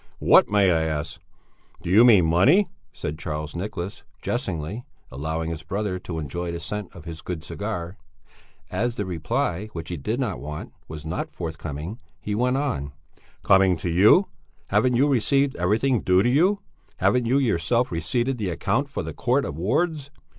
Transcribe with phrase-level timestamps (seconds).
[0.17, 1.21] "What, may I ask?
[1.83, 6.91] Do you mean money?" said Charles Nicholas, jestingly, allowing his brother to enjoy the scent
[6.95, 7.97] of his good cigar.
[8.71, 12.93] As the reply, which he did not want, was not forthcoming, he went on:
[13.43, 14.27] "Coming to you?
[14.69, 16.61] Haven't you received everything due to you?
[16.97, 20.09] Haven't you yourself receipted the account for the Court of Wards?